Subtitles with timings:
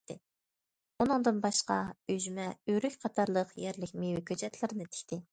[1.03, 1.75] ئۇنىڭدىن باشقا،
[2.13, 5.21] ئۈجمە، ئۆرۈك قاتارلىق يەرلىك مېۋە كۆچەتلىرىنى تىكتى.